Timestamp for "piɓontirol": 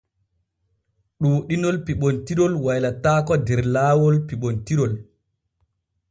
1.85-2.53, 4.27-4.93